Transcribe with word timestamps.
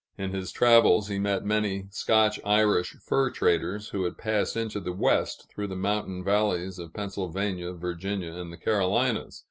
In 0.17 0.31
his 0.33 0.51
travels, 0.51 1.09
he 1.09 1.19
met 1.19 1.45
many 1.45 1.85
Scotch 1.91 2.39
Irish 2.43 2.93
fur 3.05 3.29
traders 3.29 3.89
who 3.89 4.03
had 4.05 4.17
passed 4.17 4.57
into 4.57 4.79
the 4.79 4.91
West 4.93 5.47
through 5.51 5.67
the 5.67 5.75
mountain 5.75 6.23
valleys 6.23 6.79
of 6.79 6.91
Pennsylvania, 6.95 7.71
Virginia, 7.73 8.33
and 8.33 8.51
the 8.51 8.57
Carolinas. 8.57 9.39